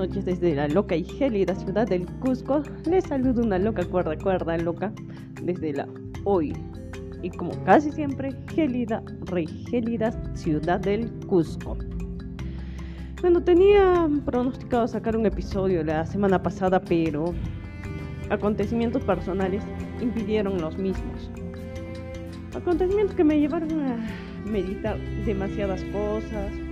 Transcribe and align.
Noches 0.00 0.24
desde 0.24 0.54
la 0.54 0.66
loca 0.66 0.96
y 0.96 1.04
gélida 1.04 1.54
ciudad 1.54 1.86
del 1.86 2.06
Cusco. 2.20 2.62
Les 2.86 3.04
saludo 3.04 3.42
una 3.42 3.58
loca 3.58 3.84
cuerda 3.84 4.16
cuerda 4.16 4.56
loca 4.56 4.90
desde 5.42 5.74
la 5.74 5.86
hoy 6.24 6.54
y 7.22 7.28
como 7.28 7.50
casi 7.64 7.92
siempre 7.92 8.34
gélida, 8.54 9.02
re 9.26 9.46
gélida 9.46 10.10
ciudad 10.34 10.80
del 10.80 11.10
Cusco. 11.26 11.76
Bueno, 13.20 13.44
tenía 13.44 14.08
pronosticado 14.24 14.88
sacar 14.88 15.18
un 15.18 15.26
episodio 15.26 15.84
la 15.84 16.06
semana 16.06 16.42
pasada, 16.42 16.80
pero 16.80 17.34
acontecimientos 18.30 19.02
personales 19.02 19.62
impidieron 20.00 20.62
los 20.62 20.78
mismos. 20.78 21.30
Acontecimientos 22.56 23.14
que 23.14 23.24
me 23.24 23.38
llevaron 23.38 23.82
a 23.82 23.98
meditar 24.46 24.98
demasiadas 25.26 25.84
cosas, 25.92 26.69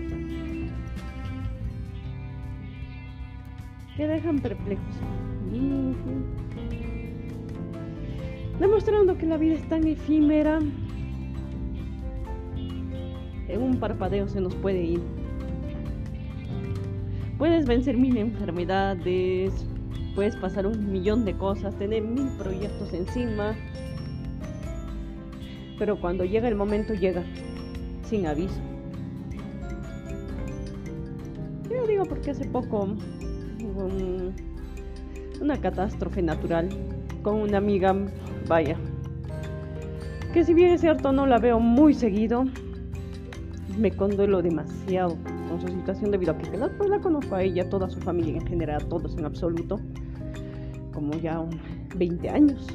que 3.99 4.07
dejan 4.07 4.39
perplejos. 4.39 4.95
Demostrando 8.61 9.19
que 9.19 9.27
la 9.27 9.37
vida 9.37 9.55
es 9.55 9.69
tan 9.69 9.85
efímera, 9.89 10.61
en 13.49 13.61
un 13.61 13.81
parpadeo 13.81 14.29
se 14.29 14.41
nos 14.41 14.55
puede 14.55 14.85
ir. 14.85 15.01
Puedes 17.39 17.67
vencer 17.67 17.97
mil 17.97 18.17
enfermedades, 18.17 19.67
puedes 20.15 20.37
pasar 20.37 20.69
un 20.69 20.93
millón 20.93 21.25
de 21.25 21.37
cosas, 21.37 21.77
tener 21.77 22.03
mil 22.05 22.29
proyectos 22.39 22.93
encima, 22.93 23.57
pero 25.77 26.01
cuando 26.01 26.25
llega 26.25 26.47
el 26.47 26.55
momento 26.55 26.95
llega 26.95 27.25
sin 28.05 28.29
aviso. 28.29 28.61
Yo 31.69 31.85
digo 31.87 32.05
porque 32.05 32.31
hace 32.31 32.45
poco 32.45 32.97
una 35.41 35.61
catástrofe 35.61 36.23
natural 36.23 36.69
con 37.23 37.37
una 37.37 37.59
amiga, 37.59 37.95
vaya, 38.47 38.77
que 40.33 40.45
si 40.45 40.55
bien 40.55 40.73
es 40.73 40.81
cierto 40.81 41.13
no 41.13 41.27
la 41.27 41.39
veo 41.39 41.59
muy 41.59 41.95
seguido, 41.95 42.45
me 43.79 43.91
conduelo 43.91 44.43
demasiado 44.43 45.17
con 45.49 45.61
su 45.61 45.69
situación 45.69 46.11
debido 46.11 46.33
a 46.33 46.39
que 46.39 46.57
la, 46.57 46.69
pues 46.77 46.91
la 46.91 47.01
conozco 47.01 47.35
a 47.35 47.43
ella, 47.43 47.69
toda 47.69 47.89
su 47.89 48.01
familia 48.01 48.37
en 48.37 48.47
general, 48.47 48.87
todos 48.89 49.17
en 49.17 49.25
absoluto, 49.25 49.81
como 50.93 51.13
ya 51.15 51.45
20 51.97 52.29
años, 52.29 52.67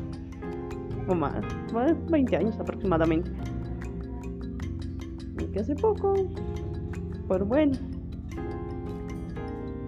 o 1.07 1.15
más, 1.15 1.35
20 2.09 2.35
años 2.37 2.59
aproximadamente. 2.59 3.29
Y 5.39 5.45
que 5.45 5.59
hace 5.59 5.75
poco, 5.75 6.13
por 7.27 7.43
bueno, 7.45 7.73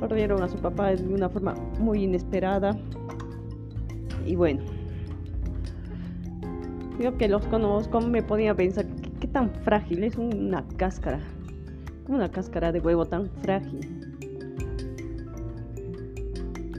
Perdieron 0.07 0.43
a 0.43 0.47
su 0.47 0.57
papá 0.57 0.93
de 0.93 1.11
una 1.11 1.27
forma 1.29 1.55
muy 1.79 2.03
inesperada. 2.03 2.77
Y 4.23 4.35
bueno, 4.35 4.61
yo 7.01 7.17
que 7.17 7.27
los 7.27 7.43
conozco 7.47 8.01
me 8.01 8.21
podía 8.21 8.53
pensar 8.53 8.85
qué 9.19 9.27
tan 9.27 9.49
frágil 9.63 10.03
es 10.03 10.15
una 10.15 10.63
cáscara. 10.77 11.19
Una 12.07 12.29
cáscara 12.29 12.71
de 12.71 12.81
huevo 12.81 13.05
tan 13.05 13.31
frágil. 13.41 13.79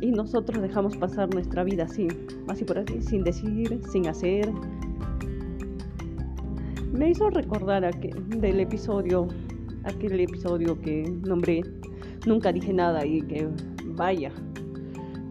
Y 0.01 0.13
nosotros 0.13 0.63
dejamos 0.63 0.97
pasar 0.97 1.29
nuestra 1.35 1.65
vida 1.65 1.83
así, 1.83 2.07
así 2.47 2.65
por 2.65 2.79
así, 2.79 3.03
sin 3.03 3.25
decir, 3.25 3.81
sin 3.91 4.07
hacer. 4.07 4.53
Me 6.93 7.11
hizo 7.11 7.29
recordar 7.31 7.85
aquel, 7.85 8.41
del 8.41 8.61
episodio, 8.61 9.27
aquel 9.83 10.21
episodio 10.21 10.81
que 10.81 11.13
nombré 11.25 11.63
nunca 12.27 12.53
dije 12.53 12.73
nada 12.73 13.07
y 13.07 13.23
que 13.23 13.49
vaya, 13.95 14.31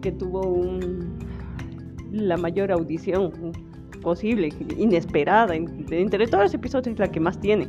que 0.02 0.12
tuvo 0.12 0.80
la 2.12 2.38
mayor 2.38 2.72
audición 2.72 3.32
posible, 4.02 4.50
inesperada, 4.78 5.56
entre 5.56 6.28
todos 6.28 6.46
los 6.46 6.54
episodios 6.54 6.88
es 6.88 7.00
la 7.00 7.12
que 7.12 7.20
más 7.20 7.40
tiene. 7.40 7.68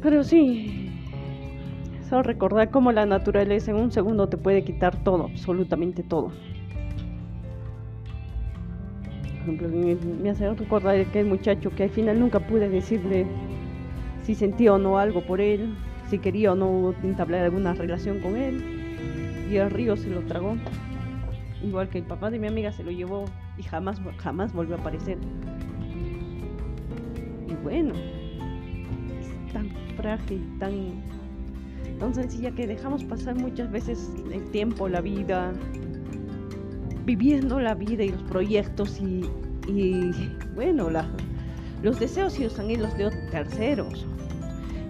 Pero 0.00 0.24
sí, 0.24 0.90
solo 2.08 2.22
recordar 2.22 2.70
cómo 2.70 2.90
la 2.90 3.06
naturaleza 3.06 3.70
en 3.70 3.76
un 3.76 3.92
segundo 3.92 4.28
te 4.28 4.36
puede 4.36 4.64
quitar 4.64 5.02
todo, 5.04 5.24
absolutamente 5.24 6.02
todo. 6.02 6.32
Por 9.44 9.54
ejemplo, 9.54 9.68
me 10.22 10.30
hace 10.30 10.52
recordar 10.54 10.96
aquel 10.96 11.26
muchacho 11.26 11.70
que 11.70 11.84
al 11.84 11.90
final 11.90 12.20
nunca 12.20 12.40
pude 12.40 12.68
decirle 12.68 13.26
si 14.22 14.34
sentía 14.34 14.72
o 14.72 14.78
no 14.78 14.98
algo 14.98 15.22
por 15.22 15.40
él, 15.40 15.74
si 16.08 16.18
quería 16.18 16.52
o 16.52 16.54
no 16.54 16.94
entablar 17.02 17.42
alguna 17.42 17.74
relación 17.74 18.20
con 18.20 18.36
él. 18.36 18.62
Y 19.50 19.56
el 19.56 19.70
río 19.70 19.96
se 19.96 20.08
lo 20.08 20.20
tragó. 20.22 20.56
Igual 21.62 21.88
que 21.88 21.98
el 21.98 22.04
papá 22.04 22.30
de 22.30 22.38
mi 22.38 22.46
amiga 22.48 22.72
se 22.72 22.82
lo 22.82 22.90
llevó 22.90 23.24
y 23.56 23.62
jamás, 23.62 24.00
jamás 24.18 24.52
volvió 24.52 24.76
a 24.76 24.78
aparecer. 24.78 25.18
Y 27.48 27.54
bueno, 27.62 27.94
es 29.20 29.52
tan 29.52 29.68
frágil, 29.96 30.42
tan, 30.58 30.72
tan 31.98 32.14
sencilla 32.14 32.50
que 32.52 32.66
dejamos 32.66 33.04
pasar 33.04 33.36
muchas 33.36 33.70
veces 33.70 34.10
el 34.32 34.50
tiempo, 34.50 34.88
la 34.88 35.00
vida, 35.00 35.52
viviendo 37.04 37.60
la 37.60 37.74
vida 37.74 38.04
y 38.04 38.10
los 38.10 38.22
proyectos 38.22 39.00
y, 39.00 39.24
y 39.68 40.10
bueno, 40.54 40.90
la, 40.90 41.06
los 41.82 41.98
deseos 41.98 42.38
y 42.38 42.44
los 42.44 42.58
anhelos 42.58 42.96
de 42.96 43.10
terceros. 43.30 44.06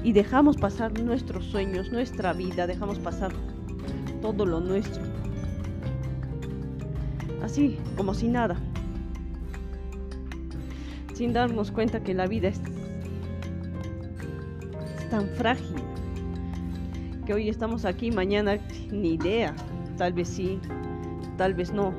Y 0.04 0.12
dejamos 0.12 0.56
pasar 0.56 1.00
nuestros 1.00 1.44
sueños, 1.44 1.92
nuestra 1.92 2.32
vida, 2.32 2.66
dejamos 2.66 2.98
pasar 2.98 3.32
todo 4.20 4.44
lo 4.44 4.60
nuestro. 4.60 5.02
Así, 7.42 7.78
como 7.96 8.14
si 8.14 8.28
nada. 8.28 8.56
Sin 11.14 11.32
darnos 11.32 11.70
cuenta 11.70 12.02
que 12.02 12.14
la 12.14 12.26
vida 12.26 12.48
es, 12.48 12.60
tan 15.10 15.28
frágil. 15.28 15.76
Que 17.26 17.34
hoy 17.34 17.48
estamos 17.48 17.84
aquí, 17.84 18.10
mañana 18.10 18.58
ni 18.90 19.14
idea. 19.14 19.54
Tal 19.98 20.14
vez 20.14 20.28
sí, 20.28 20.58
tal 21.36 21.54
vez 21.54 21.72
no. 21.72 21.92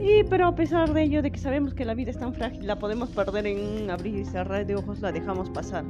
Y 0.00 0.24
pero 0.24 0.48
a 0.48 0.54
pesar 0.54 0.92
de 0.92 1.04
ello, 1.04 1.22
de 1.22 1.30
que 1.30 1.38
sabemos 1.38 1.72
que 1.72 1.84
la 1.84 1.94
vida 1.94 2.10
es 2.10 2.18
tan 2.18 2.34
frágil, 2.34 2.66
la 2.66 2.78
podemos 2.78 3.10
perder 3.10 3.46
en 3.46 3.84
un 3.84 3.90
abrir 3.90 4.16
y 4.16 4.24
cerrar 4.24 4.66
de 4.66 4.74
ojos, 4.74 5.00
la 5.00 5.12
dejamos 5.12 5.48
pasar. 5.50 5.84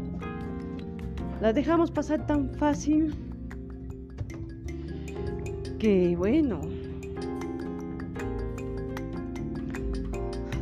La 1.42 1.52
dejamos 1.52 1.90
pasar 1.90 2.24
tan 2.24 2.54
fácil 2.54 3.12
que 5.80 6.14
bueno, 6.16 6.60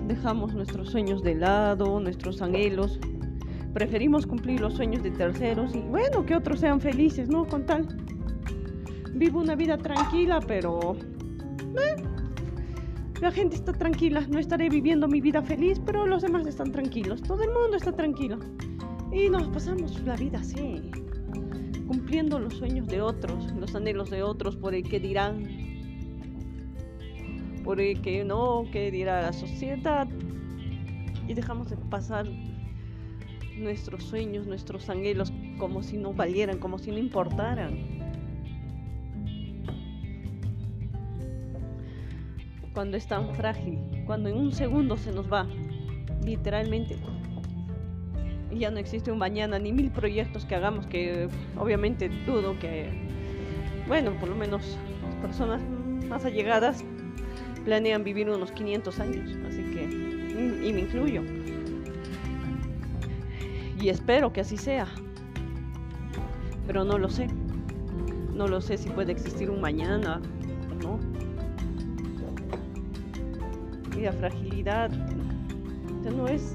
dejamos 0.07 0.55
nuestros 0.55 0.89
sueños 0.89 1.23
de 1.23 1.35
lado, 1.35 2.01
nuestros 2.01 2.41
anhelos. 2.41 2.99
Preferimos 3.75 4.27
cumplir 4.27 4.63
los 4.63 4.73
sueños 4.73 5.03
de 5.03 5.11
terceros 5.11 5.75
y 5.75 5.81
bueno, 5.81 6.25
que 6.25 6.35
otros 6.35 6.61
sean 6.61 6.81
felices, 6.81 7.29
¿no? 7.29 7.45
Con 7.45 7.67
tal. 7.67 7.87
Vivo 9.13 9.41
una 9.41 9.57
vida 9.57 9.77
tranquila, 9.77 10.41
pero... 10.41 10.97
Eh, 11.59 12.03
la 13.21 13.31
gente 13.31 13.57
está 13.57 13.75
tranquila, 13.75 14.27
no 14.31 14.39
estaré 14.39 14.71
viviendo 14.71 15.07
mi 15.09 15.21
vida 15.21 15.43
feliz, 15.43 15.79
pero 15.85 16.07
los 16.07 16.23
demás 16.23 16.47
están 16.47 16.73
tranquilos, 16.73 17.21
todo 17.21 17.43
el 17.43 17.51
mundo 17.51 17.77
está 17.77 17.93
tranquilo. 17.93 18.39
Y 19.13 19.29
nos 19.29 19.49
pasamos 19.49 20.01
la 20.05 20.17
vida 20.17 20.39
así, 20.39 20.91
cumpliendo 21.87 22.39
los 22.39 22.55
sueños 22.55 22.87
de 22.87 23.01
otros, 23.01 23.53
los 23.55 23.75
anhelos 23.75 24.11
de 24.11 24.23
otros 24.23 24.57
por 24.57 24.75
el 24.75 24.89
que 24.89 25.01
dirán, 25.01 25.45
por 27.65 27.81
el 27.81 28.01
que 28.01 28.25
no, 28.25 28.65
que 28.73 28.91
dirá 28.91 29.23
la 29.23 29.33
sociedad. 29.33 30.09
Y 31.27 31.35
dejamos 31.35 31.71
de 31.71 31.77
pasar 31.77 32.27
nuestros 33.59 34.05
sueños, 34.05 34.47
nuestros 34.47 34.89
anhelos 34.89 35.33
como 35.59 35.83
si 35.83 35.97
no 35.97 36.13
valieran, 36.13 36.59
como 36.59 36.79
si 36.79 36.91
no 36.91 36.99
importaran. 36.99 38.01
cuando 42.73 42.97
es 42.97 43.07
tan 43.07 43.35
frágil, 43.35 43.79
cuando 44.07 44.29
en 44.29 44.37
un 44.37 44.53
segundo 44.53 44.97
se 44.97 45.13
nos 45.13 45.31
va, 45.31 45.47
literalmente. 46.25 46.97
Ya 48.61 48.71
no 48.71 48.79
existe 48.79 49.11
un 49.11 49.17
mañana 49.17 49.59
ni 49.59 49.73
mil 49.73 49.91
proyectos 49.91 50.45
que 50.45 50.55
hagamos 50.55 50.87
que 50.87 51.31
obviamente 51.57 52.11
dudo 52.27 52.59
que, 52.59 52.91
bueno, 53.89 54.13
por 54.21 54.29
lo 54.29 54.37
menos 54.37 54.77
las 55.03 55.15
personas 55.15 55.63
más 56.07 56.27
allegadas 56.27 56.85
planean 57.65 58.05
vivir 58.05 58.29
unos 58.29 58.53
500 58.53 59.01
años, 59.01 59.31
así 59.49 59.63
que, 59.63 59.85
y 59.85 60.73
me 60.75 60.81
incluyo. 60.81 61.23
Y 63.81 63.89
espero 63.89 64.31
que 64.31 64.43
así 64.43 64.59
sea, 64.59 64.87
pero 66.67 66.85
no 66.85 66.99
lo 66.99 67.09
sé. 67.09 67.29
No 68.35 68.47
lo 68.47 68.61
sé 68.61 68.77
si 68.77 68.91
puede 68.91 69.13
existir 69.13 69.49
un 69.49 69.63
mañana 69.63 70.21
o 70.71 70.83
no 70.83 71.01
y 73.97 74.03
la 74.03 74.13
fragilidad 74.13 74.91
no 76.15 76.29
es 76.29 76.55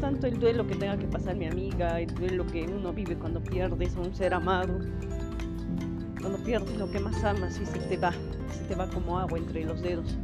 tanto 0.00 0.26
el 0.26 0.40
duelo 0.40 0.66
que 0.66 0.74
tenga 0.74 0.96
que 0.96 1.06
pasar 1.06 1.36
mi 1.36 1.46
amiga, 1.46 2.00
el 2.00 2.12
duelo 2.14 2.46
que 2.46 2.64
uno 2.64 2.92
vive 2.92 3.16
cuando 3.16 3.42
pierdes 3.42 3.94
a 3.96 4.00
un 4.00 4.14
ser 4.14 4.34
amado, 4.34 4.78
cuando 6.20 6.38
pierdes 6.38 6.76
lo 6.76 6.90
que 6.90 6.98
más 6.98 7.22
amas 7.22 7.60
y 7.60 7.66
se 7.66 7.78
te 7.78 7.96
va, 7.96 8.12
se 8.52 8.64
te 8.64 8.74
va 8.74 8.88
como 8.88 9.18
agua 9.18 9.38
entre 9.38 9.64
los 9.64 9.82
dedos. 9.82 10.16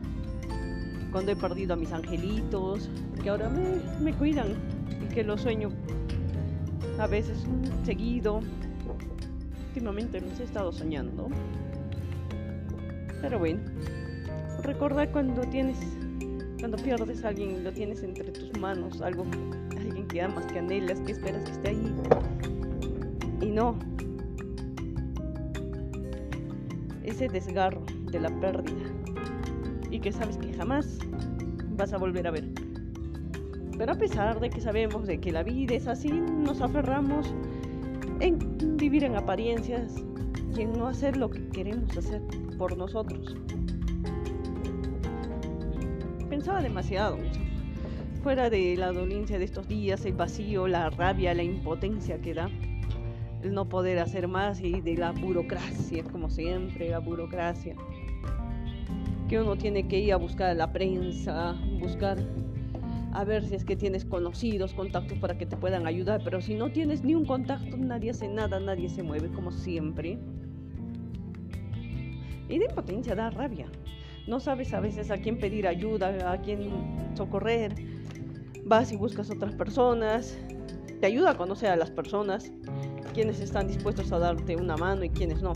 Cuando 1.12 1.32
he 1.32 1.36
perdido 1.36 1.74
a 1.74 1.76
mis 1.76 1.92
angelitos, 1.92 2.90
que 3.22 3.30
ahora 3.30 3.50
me, 4.00 4.12
cuidan 4.14 4.54
y 5.02 5.14
que 5.14 5.24
los 5.24 5.40
sueño 5.42 5.70
a 6.98 7.06
veces 7.06 7.38
seguido. 7.84 8.40
Últimamente 9.68 10.20
los 10.20 10.40
he 10.40 10.44
estado 10.44 10.72
soñando. 10.72 11.28
Pero 13.20 13.38
bueno, 13.38 13.60
recordar 14.62 15.10
cuando 15.10 15.42
tienes, 15.42 15.78
cuando 16.58 16.76
pierdes 16.76 17.24
a 17.24 17.28
alguien 17.28 17.56
y 17.56 17.60
lo 17.62 17.72
tienes 17.72 18.02
entre 18.02 18.30
tus 18.30 18.58
manos, 18.58 19.00
algo, 19.00 19.24
amas, 20.20 20.46
que 20.46 20.58
anhelas, 20.58 21.00
que 21.00 21.12
esperas 21.12 21.44
que 21.44 21.52
esté 21.52 21.68
ahí. 21.70 21.94
Y 23.40 23.46
no. 23.46 23.78
Ese 27.04 27.28
desgarro 27.28 27.82
de 28.10 28.20
la 28.20 28.30
pérdida. 28.40 28.90
Y 29.90 30.00
que 30.00 30.12
sabes 30.12 30.36
que 30.38 30.52
jamás 30.52 30.98
vas 31.76 31.92
a 31.92 31.98
volver 31.98 32.26
a 32.26 32.30
ver. 32.30 32.48
Pero 33.78 33.92
a 33.92 33.96
pesar 33.96 34.40
de 34.40 34.48
que 34.48 34.60
sabemos 34.60 35.06
de 35.06 35.20
que 35.20 35.30
la 35.30 35.42
vida 35.42 35.74
es 35.74 35.86
así, 35.86 36.10
nos 36.10 36.60
aferramos 36.62 37.34
en 38.20 38.38
vivir 38.76 39.04
en 39.04 39.16
apariencias 39.16 40.02
y 40.56 40.62
en 40.62 40.72
no 40.72 40.86
hacer 40.86 41.16
lo 41.16 41.28
que 41.28 41.46
queremos 41.48 41.96
hacer 41.96 42.22
por 42.56 42.76
nosotros. 42.76 43.36
Pensaba 46.30 46.62
demasiado, 46.62 47.18
fuera 48.26 48.50
de 48.50 48.76
la 48.76 48.90
dolencia 48.90 49.38
de 49.38 49.44
estos 49.44 49.68
días, 49.68 50.04
el 50.04 50.14
vacío, 50.14 50.66
la 50.66 50.90
rabia, 50.90 51.32
la 51.32 51.44
impotencia 51.44 52.20
que 52.20 52.34
da, 52.34 52.50
el 53.44 53.54
no 53.54 53.68
poder 53.68 54.00
hacer 54.00 54.26
más 54.26 54.60
y 54.60 54.80
de 54.80 54.96
la 54.96 55.12
burocracia, 55.12 56.02
como 56.02 56.28
siempre, 56.28 56.88
la 56.88 56.98
burocracia. 56.98 57.76
Que 59.28 59.38
uno 59.38 59.54
tiene 59.54 59.86
que 59.86 60.00
ir 60.00 60.12
a 60.12 60.16
buscar 60.16 60.48
a 60.50 60.54
la 60.54 60.72
prensa, 60.72 61.54
buscar 61.78 62.18
a 63.12 63.22
ver 63.22 63.46
si 63.46 63.54
es 63.54 63.64
que 63.64 63.76
tienes 63.76 64.04
conocidos, 64.04 64.74
contactos 64.74 65.16
para 65.20 65.38
que 65.38 65.46
te 65.46 65.56
puedan 65.56 65.86
ayudar, 65.86 66.20
pero 66.24 66.40
si 66.40 66.56
no 66.56 66.72
tienes 66.72 67.04
ni 67.04 67.14
un 67.14 67.26
contacto, 67.26 67.76
nadie 67.76 68.10
hace 68.10 68.26
nada, 68.26 68.58
nadie 68.58 68.88
se 68.88 69.04
mueve, 69.04 69.28
como 69.28 69.52
siempre. 69.52 70.18
Y 72.48 72.58
de 72.58 72.64
impotencia 72.64 73.14
da 73.14 73.30
rabia. 73.30 73.66
No 74.26 74.40
sabes 74.40 74.74
a 74.74 74.80
veces 74.80 75.12
a 75.12 75.18
quién 75.18 75.38
pedir 75.38 75.68
ayuda, 75.68 76.32
a 76.32 76.40
quién 76.40 76.70
socorrer. 77.14 77.95
Vas 78.66 78.90
y 78.90 78.96
buscas 78.96 79.30
otras 79.30 79.54
personas. 79.54 80.36
Te 81.00 81.06
ayuda 81.06 81.30
a 81.30 81.36
conocer 81.36 81.70
a 81.70 81.76
las 81.76 81.88
personas, 81.92 82.50
quienes 83.14 83.38
están 83.38 83.68
dispuestos 83.68 84.10
a 84.10 84.18
darte 84.18 84.56
una 84.56 84.76
mano 84.76 85.04
y 85.04 85.08
quienes 85.10 85.40
no. 85.40 85.52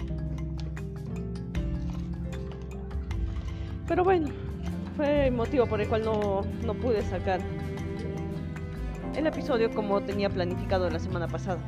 Pero 3.89 4.05
bueno, 4.05 4.29
fue 4.97 5.27
el 5.27 5.35
motivo 5.35 5.67
por 5.67 5.81
el 5.81 5.89
cual 5.89 6.05
no, 6.05 6.43
no 6.65 6.75
pude 6.75 7.03
sacar 7.03 7.41
el 9.17 9.27
episodio 9.27 9.75
como 9.75 10.01
tenía 10.01 10.31
planificado 10.31 10.89
la 10.89 11.01
semana 11.01 11.27
pasada. 11.27 11.59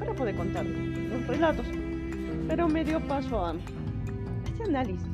Para 0.00 0.12
poder 0.12 0.34
contar 0.34 0.66
los 0.66 1.24
relatos. 1.28 1.66
Pero 2.48 2.66
me 2.66 2.82
dio 2.82 2.98
paso 3.06 3.46
a 3.46 3.54
este 4.44 4.64
análisis. 4.64 5.06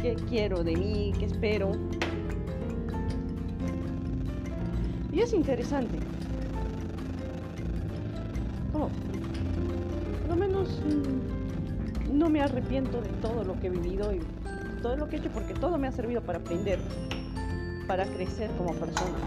¿Qué 0.00 0.16
quiero 0.28 0.64
de 0.64 0.74
mí? 0.74 1.12
¿Qué 1.16 1.26
espero? 1.26 1.70
Y 5.12 5.20
es 5.20 5.32
interesante. 5.34 5.98
Oh, 8.72 8.88
por 10.22 10.28
lo 10.30 10.36
menos 10.36 10.80
mm, 10.80 12.18
no 12.18 12.30
me 12.30 12.40
arrepiento 12.40 13.02
de 13.02 13.10
todo 13.20 13.44
lo 13.44 13.60
que 13.60 13.66
he 13.66 13.70
vivido 13.70 14.14
y 14.14 14.20
todo 14.80 14.96
lo 14.96 15.08
que 15.08 15.16
he 15.16 15.18
hecho 15.20 15.30
porque 15.30 15.54
todo 15.54 15.76
me 15.76 15.86
ha 15.86 15.92
servido 15.92 16.22
para 16.22 16.38
aprender, 16.38 16.80
para 17.86 18.06
crecer 18.06 18.50
como 18.56 18.72
persona. 18.74 19.18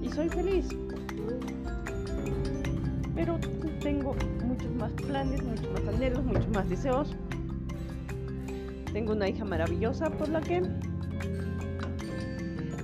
Y 0.00 0.08
soy 0.08 0.28
feliz. 0.28 0.68
Pero 3.14 3.38
tengo 3.80 4.14
muchos 4.44 4.70
más 4.76 4.92
planes, 4.92 5.42
muchos 5.42 5.70
más 5.72 5.94
anhelos, 5.94 6.24
muchos 6.24 6.48
más 6.48 6.68
deseos. 6.68 7.14
Tengo 8.92 9.12
una 9.12 9.28
hija 9.28 9.44
maravillosa 9.44 10.10
por 10.10 10.28
la 10.28 10.40
que, 10.40 10.62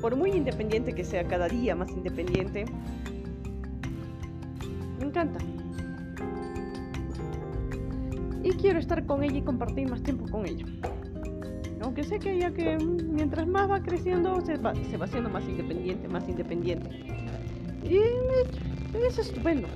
por 0.03 0.17
muy 0.17 0.33
independiente 0.33 0.93
que 0.93 1.05
sea, 1.05 1.25
cada 1.25 1.49
día 1.49 1.75
más 1.75 1.91
independiente, 1.93 2.67
me 4.99 5.07
encanta 5.07 5.39
y 8.43 8.51
quiero 8.53 8.79
estar 8.79 9.07
con 9.07 9.23
ella 9.23 9.39
y 9.39 9.43
compartir 9.43 9.89
más 9.89 10.03
tiempo 10.03 10.29
con 10.31 10.47
ella. 10.47 10.67
Aunque 11.81 12.05
sé 12.05 12.19
que 12.19 12.33
ella 12.33 12.53
que 12.53 12.77
mientras 12.79 13.47
más 13.47 13.71
va 13.71 13.81
creciendo 13.81 14.41
se 14.41 14.57
va, 14.57 14.75
se 14.75 14.97
va 14.97 15.07
haciendo 15.07 15.31
más 15.31 15.45
independiente, 15.49 16.09
más 16.09 16.29
independiente. 16.29 16.89
Y 17.85 17.99
es 18.97 19.19
estupendo. 19.19 19.69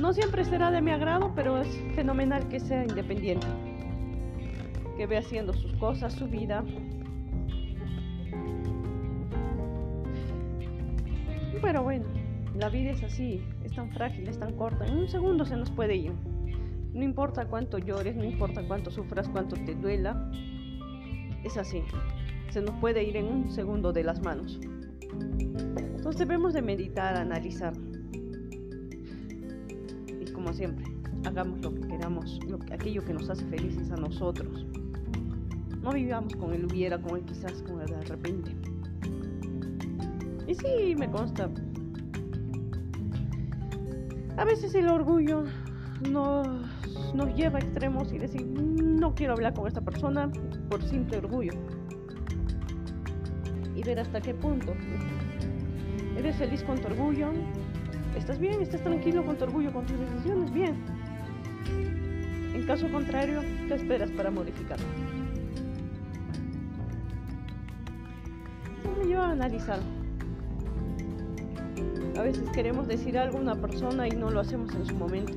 No 0.00 0.12
siempre 0.12 0.44
será 0.44 0.70
de 0.70 0.80
mi 0.80 0.90
agrado, 0.90 1.32
pero 1.34 1.60
es 1.60 1.68
fenomenal 1.94 2.48
que 2.48 2.60
sea 2.60 2.84
independiente. 2.84 3.46
Que 4.96 5.06
vea 5.06 5.20
haciendo 5.20 5.52
sus 5.52 5.72
cosas, 5.74 6.12
su 6.12 6.26
vida. 6.26 6.64
Pero 11.64 11.82
bueno, 11.82 12.04
la 12.58 12.68
vida 12.68 12.90
es 12.90 13.02
así, 13.02 13.42
es 13.64 13.72
tan 13.72 13.90
frágil, 13.90 14.28
es 14.28 14.38
tan 14.38 14.54
corta. 14.54 14.86
En 14.86 14.98
un 14.98 15.08
segundo 15.08 15.46
se 15.46 15.56
nos 15.56 15.70
puede 15.70 15.96
ir. 15.96 16.12
No 16.92 17.02
importa 17.02 17.46
cuánto 17.46 17.78
llores, 17.78 18.14
no 18.14 18.22
importa 18.22 18.62
cuánto 18.68 18.90
sufras, 18.90 19.30
cuánto 19.30 19.56
te 19.56 19.74
duela, 19.74 20.30
es 21.42 21.56
así. 21.56 21.82
Se 22.50 22.60
nos 22.60 22.78
puede 22.80 23.02
ir 23.02 23.16
en 23.16 23.24
un 23.24 23.50
segundo 23.50 23.94
de 23.94 24.04
las 24.04 24.22
manos. 24.22 24.60
Entonces 25.96 26.18
debemos 26.18 26.52
de 26.52 26.60
meditar, 26.60 27.16
analizar. 27.16 27.72
Y 30.20 30.30
como 30.32 30.52
siempre, 30.52 30.84
hagamos 31.24 31.62
lo 31.62 31.74
que 31.74 31.88
queramos, 31.88 32.40
lo 32.46 32.58
aquello 32.74 33.02
que 33.02 33.14
nos 33.14 33.30
hace 33.30 33.46
felices 33.46 33.90
a 33.90 33.96
nosotros. 33.96 34.66
No 35.82 35.92
vivamos 35.92 36.36
con 36.36 36.52
el 36.52 36.66
hubiera, 36.66 37.00
con 37.00 37.16
el 37.16 37.24
quizás, 37.24 37.62
con 37.62 37.80
el 37.80 37.86
de 37.86 38.02
repente. 38.02 38.73
Sí, 40.60 40.94
me 40.96 41.10
consta. 41.10 41.50
A 44.36 44.44
veces 44.44 44.74
el 44.74 44.88
orgullo 44.88 45.44
nos, 46.10 46.46
nos 47.14 47.34
lleva 47.34 47.58
a 47.58 47.62
extremos 47.62 48.12
y 48.12 48.18
decir, 48.18 48.46
no 48.46 49.14
quiero 49.14 49.34
hablar 49.34 49.54
con 49.54 49.66
esta 49.66 49.80
persona 49.80 50.30
por 50.68 50.82
simple 50.82 51.18
orgullo. 51.18 51.52
Y 53.74 53.82
ver 53.82 54.00
hasta 54.00 54.20
qué 54.20 54.34
punto. 54.34 54.74
¿Eres 56.16 56.36
feliz 56.36 56.62
con 56.62 56.78
tu 56.80 56.86
orgullo? 56.86 57.30
¿Estás 58.16 58.38
bien? 58.38 58.60
¿Estás 58.60 58.82
tranquilo 58.82 59.24
con 59.24 59.36
tu 59.36 59.44
orgullo, 59.44 59.72
con 59.72 59.86
tus 59.86 59.98
decisiones? 59.98 60.52
Bien. 60.52 60.76
En 62.54 62.64
caso 62.66 62.88
contrario, 62.90 63.40
¿qué 63.66 63.74
esperas 63.74 64.10
para 64.12 64.30
modificarlo? 64.30 64.86
me 68.98 69.06
lleva 69.06 69.28
a 69.28 69.32
analizar. 69.32 69.80
A 72.16 72.22
veces 72.22 72.48
queremos 72.50 72.86
decir 72.88 73.18
algo 73.18 73.38
a 73.38 73.40
una 73.40 73.54
persona 73.54 74.06
y 74.06 74.12
no 74.12 74.30
lo 74.30 74.40
hacemos 74.40 74.74
en 74.74 74.86
su 74.86 74.94
momento. 74.94 75.32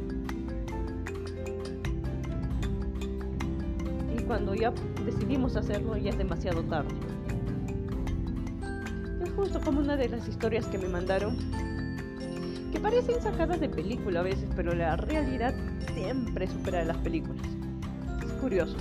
cuando 4.28 4.54
ya 4.54 4.74
decidimos 5.06 5.56
hacerlo 5.56 5.98
ya 5.98 6.12
es 6.12 6.18
demasiado 6.18 6.62
tarde. 6.64 6.94
Es 9.24 9.32
justo 9.32 9.62
como 9.62 9.80
una 9.80 9.96
de 9.96 10.10
las 10.10 10.28
historias 10.28 10.68
que 10.68 10.78
me 10.78 10.90
mandaron, 10.90 11.38
que 12.72 12.80
parecen 12.80 13.22
sacadas 13.22 13.60
de 13.60 13.70
película 13.70 14.20
a 14.20 14.24
veces, 14.24 14.50
pero 14.56 14.76
la 14.76 14.98
realidad 14.98 15.56
siempre 15.94 16.48
supera 16.48 16.82
a 16.82 16.86
las 16.86 16.98
películas. 16.98 17.42
Es 18.26 18.34
curioso. 18.34 18.76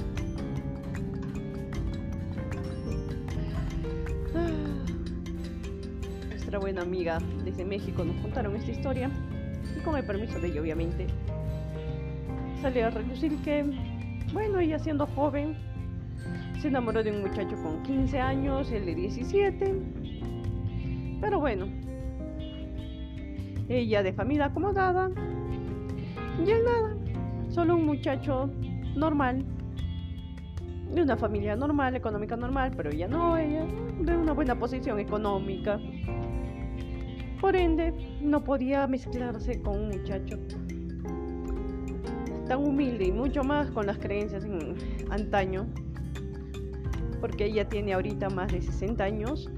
Nuestra 6.56 6.72
buena 6.72 6.88
amiga 6.88 7.18
desde 7.44 7.66
México 7.66 8.02
nos 8.02 8.16
contaron 8.22 8.56
esta 8.56 8.70
historia 8.70 9.10
y 9.76 9.84
con 9.84 9.94
el 9.94 10.06
permiso 10.06 10.40
de 10.40 10.48
ella 10.48 10.62
obviamente 10.62 11.06
salió 12.62 12.86
a 12.86 12.90
relucir 12.90 13.36
que 13.42 13.62
bueno, 14.32 14.58
ella 14.58 14.78
siendo 14.78 15.06
joven, 15.08 15.54
se 16.62 16.68
enamoró 16.68 17.02
de 17.02 17.10
un 17.10 17.20
muchacho 17.20 17.56
con 17.62 17.82
15 17.82 18.18
años, 18.18 18.72
él 18.72 18.86
de 18.86 18.94
17. 18.94 19.74
Pero 21.20 21.40
bueno, 21.40 21.66
ella 23.68 24.02
de 24.02 24.14
familia 24.14 24.46
acomodada, 24.46 25.10
y 26.42 26.50
él 26.50 26.64
nada, 26.64 26.96
solo 27.50 27.76
un 27.76 27.84
muchacho 27.84 28.48
normal, 28.96 29.44
de 30.94 31.02
una 31.02 31.18
familia 31.18 31.54
normal, 31.54 31.96
económica 31.96 32.34
normal, 32.34 32.72
pero 32.74 32.90
ella 32.90 33.08
no, 33.08 33.36
ella 33.36 33.66
de 34.00 34.16
una 34.16 34.32
buena 34.32 34.58
posición 34.58 34.98
económica. 34.98 35.78
Por 37.40 37.54
ende, 37.54 37.92
no 38.20 38.42
podía 38.42 38.86
mezclarse 38.86 39.60
con 39.60 39.78
un 39.78 39.88
muchacho 39.88 40.38
tan 42.46 42.64
humilde 42.64 43.06
y 43.06 43.12
mucho 43.12 43.42
más 43.42 43.70
con 43.70 43.86
las 43.86 43.98
creencias 43.98 44.44
en 44.44 44.76
antaño, 45.10 45.66
porque 47.20 47.46
ella 47.46 47.68
tiene 47.68 47.92
ahorita 47.92 48.30
más 48.30 48.52
de 48.52 48.62
60 48.62 49.02
años. 49.04 49.50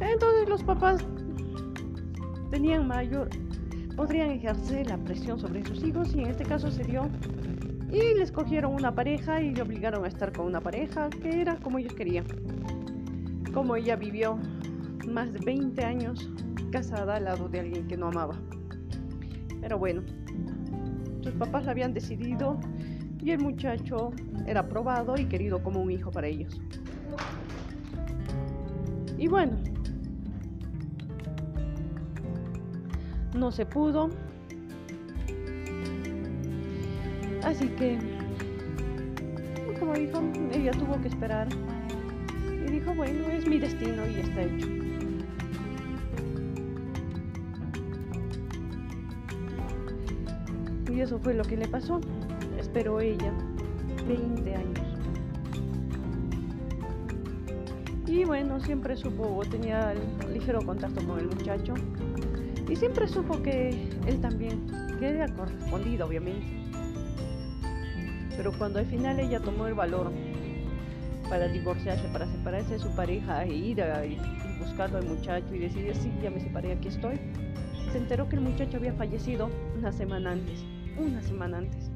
Entonces 0.00 0.48
los 0.48 0.62
papás 0.62 1.04
tenían 2.50 2.86
mayor, 2.86 3.28
podrían 3.96 4.30
ejercer 4.30 4.88
la 4.88 4.98
presión 4.98 5.38
sobre 5.38 5.64
sus 5.64 5.82
hijos 5.82 6.14
y 6.14 6.20
en 6.20 6.26
este 6.26 6.44
caso 6.44 6.70
se 6.70 6.84
dio 6.84 7.08
y 7.90 8.18
les 8.18 8.32
cogieron 8.32 8.74
una 8.74 8.94
pareja 8.94 9.40
y 9.40 9.54
le 9.54 9.62
obligaron 9.62 10.04
a 10.04 10.08
estar 10.08 10.32
con 10.32 10.46
una 10.46 10.60
pareja 10.60 11.08
que 11.08 11.40
era 11.40 11.56
como 11.56 11.78
ellos 11.78 11.94
querían. 11.94 12.26
Como 13.54 13.76
ella 13.76 13.96
vivió 13.96 14.38
más 15.06 15.32
de 15.32 15.38
20 15.40 15.84
años 15.84 16.30
casada 16.70 17.16
al 17.16 17.24
lado 17.24 17.48
de 17.48 17.60
alguien 17.60 17.86
que 17.86 17.96
no 17.96 18.08
amaba. 18.08 18.36
Pero 19.60 19.78
bueno, 19.78 20.02
sus 21.22 21.32
papás 21.34 21.64
la 21.64 21.72
habían 21.72 21.92
decidido 21.92 22.58
y 23.22 23.30
el 23.32 23.40
muchacho 23.40 24.12
era 24.46 24.60
aprobado 24.60 25.16
y 25.16 25.26
querido 25.26 25.62
como 25.62 25.80
un 25.80 25.90
hijo 25.90 26.10
para 26.10 26.28
ellos. 26.28 26.60
Y 29.18 29.28
bueno, 29.28 29.56
no 33.34 33.50
se 33.50 33.66
pudo. 33.66 34.10
Así 37.42 37.68
que, 37.68 37.98
como 39.78 39.94
dijo, 39.94 40.22
ella 40.52 40.72
tuvo 40.72 41.00
que 41.00 41.08
esperar. 41.08 41.48
Y 42.66 42.70
dijo, 42.70 42.94
bueno, 42.94 43.26
es 43.28 43.48
mi 43.48 43.58
destino 43.58 44.06
y 44.06 44.20
está 44.20 44.42
hecho. 44.42 44.85
Eso 51.06 51.20
fue 51.20 51.34
lo 51.34 51.44
que 51.44 51.56
le 51.56 51.68
pasó. 51.68 52.00
Esperó 52.58 53.00
ella 53.00 53.32
20 54.08 54.54
años. 54.54 54.80
Y 58.06 58.24
bueno, 58.24 58.60
siempre 58.60 58.96
supo, 58.96 59.42
tenía 59.48 59.94
ligero 60.32 60.62
contacto 60.62 61.04
con 61.06 61.20
el 61.20 61.26
muchacho. 61.26 61.74
Y 62.68 62.74
siempre 62.74 63.06
supo 63.06 63.40
que 63.40 63.88
él 64.06 64.20
también, 64.20 64.66
que 64.98 65.10
era 65.10 65.28
correspondido, 65.28 66.06
obviamente. 66.06 66.46
Pero 68.36 68.52
cuando 68.58 68.80
al 68.80 68.86
final 68.86 69.20
ella 69.20 69.40
tomó 69.40 69.66
el 69.68 69.74
valor 69.74 70.10
para 71.28 71.46
divorciarse, 71.48 72.08
para 72.08 72.26
separarse 72.26 72.74
de 72.74 72.78
su 72.80 72.94
pareja 72.96 73.44
e 73.44 73.54
ir 73.54 73.82
a 73.82 74.02
buscarlo 74.58 74.98
al 74.98 75.06
muchacho 75.06 75.54
y 75.54 75.58
decir, 75.58 75.94
sí, 75.94 76.12
ya 76.22 76.30
me 76.30 76.40
separé, 76.40 76.72
aquí 76.72 76.88
estoy, 76.88 77.18
se 77.92 77.98
enteró 77.98 78.28
que 78.28 78.36
el 78.36 78.42
muchacho 78.42 78.76
había 78.76 78.92
fallecido 78.92 79.48
una 79.76 79.90
semana 79.90 80.32
antes, 80.32 80.64
una 80.98 81.22
semana 81.22 81.58
antes. 81.58 81.90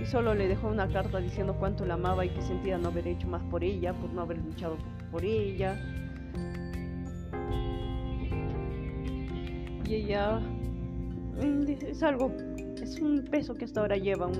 Y 0.00 0.06
solo 0.06 0.34
le 0.34 0.48
dejó 0.48 0.68
una 0.68 0.88
carta 0.88 1.18
diciendo 1.18 1.56
cuánto 1.58 1.84
la 1.84 1.94
amaba 1.94 2.24
y 2.24 2.30
que 2.30 2.42
sentía 2.42 2.78
no 2.78 2.88
haber 2.88 3.08
hecho 3.08 3.26
más 3.28 3.42
por 3.44 3.64
ella, 3.64 3.94
por 3.94 4.12
no 4.12 4.22
haber 4.22 4.38
luchado 4.38 4.76
por 5.10 5.24
ella, 5.24 5.78
y 9.86 9.94
ella 9.94 10.40
mm, 10.40 11.64
es 11.68 12.02
algo, 12.02 12.32
es 12.82 13.00
un 13.00 13.24
peso 13.30 13.54
que 13.54 13.64
hasta 13.64 13.80
ahora 13.80 13.96
lleva 13.96 14.30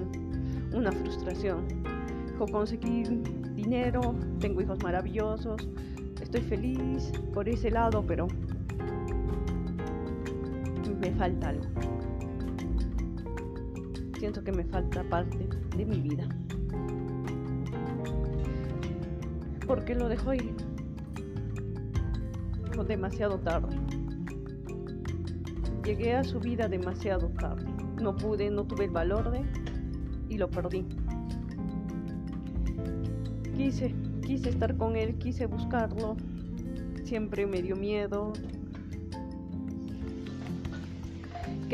una 0.72 0.90
frustración. 0.92 1.66
Dijo, 2.26 2.46
conseguí 2.46 3.04
dinero, 3.54 4.14
tengo 4.40 4.60
hijos 4.60 4.82
maravillosos, 4.82 5.68
estoy 6.20 6.40
feliz 6.42 7.12
por 7.32 7.48
ese 7.48 7.70
lado, 7.70 8.04
pero 8.06 8.26
me 11.04 11.14
falta 11.16 11.48
algo. 11.50 11.64
Siento 14.18 14.42
que 14.42 14.52
me 14.52 14.64
falta 14.64 15.04
parte 15.04 15.48
de 15.76 15.84
mi 15.84 16.00
vida. 16.00 16.26
Porque 19.66 19.94
lo 19.94 20.08
dejó 20.08 20.34
ir 20.34 20.54
demasiado 22.82 23.38
tarde. 23.38 23.76
Llegué 25.84 26.14
a 26.14 26.24
su 26.24 26.40
vida 26.40 26.68
demasiado 26.68 27.28
tarde. 27.28 27.66
No 28.02 28.16
pude, 28.16 28.50
no 28.50 28.64
tuve 28.64 28.86
el 28.86 28.90
valor 28.90 29.30
de 29.30 29.42
y 30.28 30.38
lo 30.38 30.50
perdí. 30.50 30.84
Quise, 33.54 33.94
quise 34.22 34.48
estar 34.48 34.76
con 34.76 34.96
él, 34.96 35.16
quise 35.18 35.46
buscarlo. 35.46 36.16
Siempre 37.04 37.46
me 37.46 37.62
dio 37.62 37.76
miedo. 37.76 38.32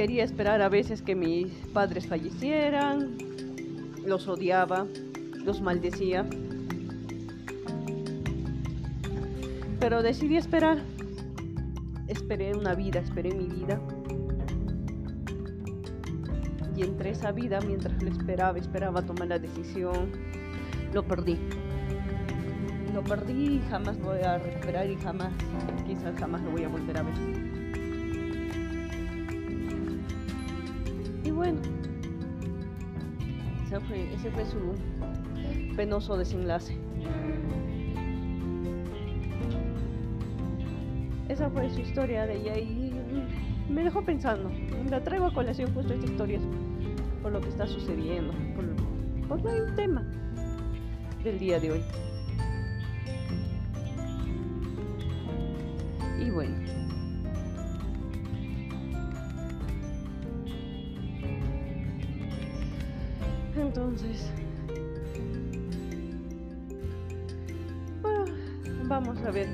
Quería 0.00 0.25
esperar 0.25 0.62
a 0.62 0.71
veces 0.71 1.02
que 1.02 1.14
mis 1.14 1.52
padres 1.75 2.07
fallecieran. 2.07 3.19
Los 4.07 4.28
odiaba, 4.28 4.87
los 5.45 5.61
maldecía. 5.61 6.25
Pero 9.78 10.02
decidí 10.02 10.38
esperar. 10.38 10.78
Esperé 12.09 12.54
una 12.54 12.75
vida, 12.75 13.00
esperé 13.00 13.35
mi 13.35 13.45
vida 13.45 13.78
y 16.75 16.83
entre 16.83 17.11
esa 17.11 17.30
vida, 17.33 17.61
mientras 17.61 18.02
le 18.02 18.09
esperaba, 18.09 18.57
esperaba 18.57 19.02
tomar 19.02 19.28
la 19.28 19.38
decisión, 19.38 20.12
lo 20.95 21.02
perdí. 21.02 21.37
Lo 22.95 23.04
perdí 23.04 23.57
y 23.57 23.62
jamás 23.69 24.00
voy 24.00 24.23
a 24.23 24.38
recuperar 24.38 24.90
y 24.90 24.97
jamás, 24.97 25.35
quizás 25.87 26.19
jamás 26.19 26.40
lo 26.40 26.52
voy 26.52 26.64
a 26.64 26.69
volver 26.69 26.97
a 26.97 27.02
ver. 27.02 27.39
Bueno, 31.40 31.59
ese 33.64 34.30
fue, 34.30 34.44
su 34.44 34.75
penoso 35.75 36.18
desenlace. 36.18 36.76
Esa 41.30 41.49
fue 41.49 41.70
su 41.70 41.80
historia 41.80 42.26
de 42.26 42.37
ella 42.37 42.59
y 42.59 42.92
me 43.70 43.85
dejó 43.85 44.04
pensando. 44.04 44.50
La 44.90 45.02
traigo 45.02 45.28
a 45.28 45.32
colación 45.32 45.73
justo 45.73 45.94
esta 45.94 46.04
historia 46.04 46.38
por 47.23 47.32
lo 47.32 47.40
que 47.40 47.49
está 47.49 47.66
sucediendo, 47.66 48.35
por, 49.26 49.40
por 49.40 49.50
el 49.50 49.75
tema 49.76 50.04
del 51.25 51.38
día 51.38 51.59
de 51.59 51.73
hoy. 51.73 51.82
Y 56.20 56.28
bueno. 56.28 56.79
Entonces, 63.70 64.32
ah, 68.02 68.24
vamos 68.88 69.16
a 69.18 69.30
ver 69.30 69.46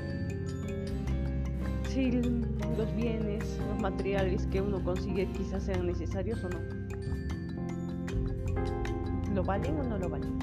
si 1.87 2.09
los 2.13 2.95
bienes, 2.95 3.59
los 3.69 3.79
materiales 3.79 4.47
que 4.47 4.59
uno 4.59 4.83
consigue 4.83 5.27
quizás 5.33 5.65
sean 5.65 5.85
necesarios 5.85 6.43
o 6.43 6.49
no. 6.49 6.57
¿Lo 9.35 9.43
valen 9.43 9.79
o 9.81 9.83
no 9.83 9.99
lo 9.99 10.09
valen? 10.09 10.39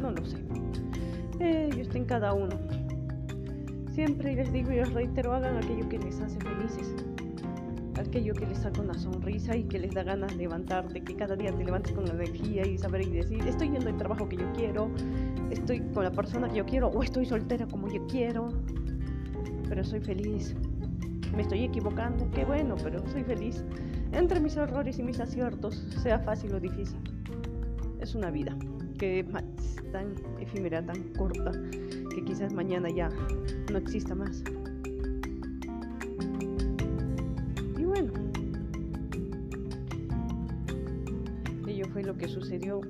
No 0.00 0.10
lo 0.10 0.24
sé. 0.24 0.38
Ellos 1.38 1.94
en 1.94 2.06
cada 2.06 2.32
uno. 2.32 2.58
Siempre 3.92 4.34
les 4.34 4.52
digo 4.52 4.72
y 4.72 4.76
les 4.78 4.92
reitero, 4.92 5.34
hagan 5.34 5.58
aquello 5.58 5.88
que 5.88 6.00
les 6.00 6.20
hace 6.20 6.40
felices. 6.40 6.96
Aquello 8.06 8.34
que 8.34 8.46
les 8.46 8.58
saca 8.58 8.80
una 8.80 8.94
sonrisa 8.94 9.56
y 9.56 9.64
que 9.64 9.78
les 9.78 9.92
da 9.92 10.02
ganas 10.02 10.30
de 10.32 10.38
levantarte, 10.38 11.02
que 11.02 11.16
cada 11.16 11.36
día 11.36 11.52
te 11.54 11.64
levantes 11.64 11.92
con 11.92 12.08
energía 12.08 12.66
y 12.66 12.78
saber 12.78 13.02
y 13.02 13.10
decir, 13.10 13.40
estoy 13.46 13.70
yendo 13.70 13.88
al 13.88 13.96
trabajo 13.96 14.28
que 14.28 14.36
yo 14.36 14.52
quiero, 14.52 14.90
estoy 15.50 15.80
con 15.92 16.04
la 16.04 16.12
persona 16.12 16.48
que 16.48 16.56
yo 16.56 16.66
quiero 16.66 16.88
o 16.88 17.02
estoy 17.02 17.26
soltera 17.26 17.66
como 17.66 17.88
yo 17.88 18.06
quiero, 18.06 18.48
pero 19.68 19.82
soy 19.84 20.00
feliz. 20.00 20.54
Me 21.34 21.42
estoy 21.42 21.64
equivocando, 21.64 22.30
qué 22.30 22.44
bueno, 22.44 22.76
pero 22.82 23.04
soy 23.08 23.24
feliz. 23.24 23.64
Entre 24.12 24.38
mis 24.38 24.56
errores 24.56 24.98
y 24.98 25.02
mis 25.02 25.18
aciertos, 25.18 25.74
sea 26.02 26.20
fácil 26.20 26.54
o 26.54 26.60
difícil 26.60 26.98
es 28.04 28.14
una 28.14 28.30
vida 28.30 28.56
que 28.98 29.20
es 29.20 29.26
tan 29.92 30.14
efímera, 30.38 30.84
tan 30.84 31.02
corta, 31.14 31.50
que 32.14 32.24
quizás 32.24 32.52
mañana 32.52 32.88
ya 32.90 33.08
no 33.72 33.78
exista 33.78 34.14
más. 34.14 34.44
Lo 42.04 42.16
que 42.16 42.28
sucedió 42.28 42.80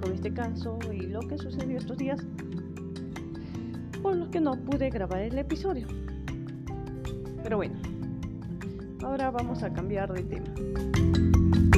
con 0.00 0.12
este 0.12 0.32
caso 0.32 0.78
y 0.92 1.02
lo 1.02 1.20
que 1.20 1.36
sucedió 1.36 1.78
estos 1.78 1.98
días, 1.98 2.24
por 4.02 4.16
lo 4.16 4.30
que 4.30 4.40
no 4.40 4.56
pude 4.56 4.90
grabar 4.90 5.20
el 5.20 5.38
episodio. 5.38 5.86
Pero 7.42 7.56
bueno, 7.56 7.74
ahora 9.02 9.30
vamos 9.30 9.62
a 9.62 9.72
cambiar 9.72 10.12
de 10.12 10.22
tema. 10.22 11.69